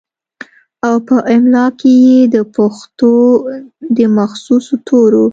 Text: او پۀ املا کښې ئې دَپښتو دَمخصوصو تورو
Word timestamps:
او 0.87 0.95
پۀ 1.05 1.15
املا 1.33 1.65
کښې 1.79 1.93
ئې 2.05 2.19
دَپښتو 2.33 3.11
دَمخصوصو 3.95 4.75
تورو 4.87 5.25